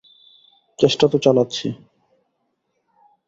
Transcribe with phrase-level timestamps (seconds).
[0.79, 1.67] চেষ্টা তো চালাচ্ছি।